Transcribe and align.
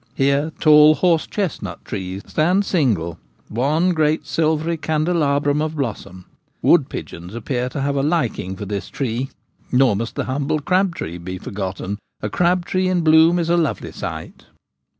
Here 0.15 0.51
tall 0.59 0.95
horse 0.95 1.27
chestnut 1.27 1.85
trees 1.85 2.23
stand 2.25 2.65
single— 2.65 3.19
one 3.65 3.91
great 3.91 4.25
silvery 4.25 4.75
can 4.75 5.03
delabrum 5.05 5.61
of 5.61 5.75
blossom. 5.75 6.25
Wood 6.63 6.89
pigeons 6.89 7.35
appear 7.35 7.69
to 7.69 7.81
have 7.81 7.95
a 7.95 8.01
liking 8.01 8.55
for 8.55 8.65
this 8.65 8.89
tree. 8.89 9.29
Nor 9.71 9.95
must 9.95 10.15
the 10.15 10.25
humble 10.25 10.57
crab 10.59 10.95
tree 10.95 11.19
be 11.19 11.37
forgotten; 11.37 11.99
a 12.19 12.31
crab 12.31 12.65
tree 12.65 12.87
in 12.87 13.01
bloom 13.01 13.37
is 13.37 13.47
a 13.51 13.55
lovely 13.57 13.91
sight. 13.91 14.45